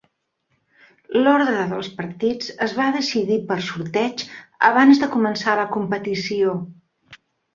[1.25, 4.23] L'ordre dels partits es va decidir per sorteig
[4.69, 6.57] abans de començar la competició.